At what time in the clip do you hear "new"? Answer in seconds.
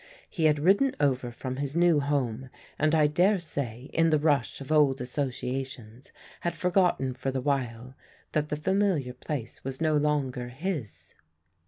1.75-1.99